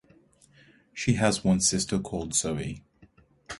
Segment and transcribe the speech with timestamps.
[0.95, 2.83] She has one sister called Zoe.